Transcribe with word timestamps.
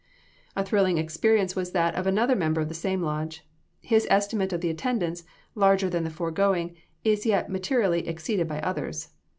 A 0.55 0.63
thrilling 0.65 0.97
experience 0.97 1.55
was 1.55 1.73
that 1.73 1.93
of 1.93 2.07
another 2.07 2.35
member 2.35 2.59
of 2.59 2.69
the 2.69 2.73
same 2.73 3.03
lodge. 3.03 3.45
His 3.81 4.07
estimate 4.09 4.51
of 4.51 4.59
the 4.61 4.71
attendance, 4.71 5.25
larger 5.53 5.91
than 5.91 6.05
the 6.05 6.09
foregoing, 6.09 6.75
is 7.03 7.23
yet 7.27 7.51
materially 7.51 8.07
exceeded 8.07 8.47
by 8.47 8.61
others. 8.61 9.09